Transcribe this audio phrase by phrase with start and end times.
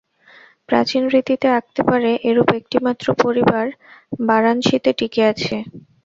[0.69, 3.65] প্রাচীন রীতিতে আঁকতে পারে, এরূপ একটি মাত্র পরিবার
[4.21, 5.55] বারাণসীতে টিকে আছে।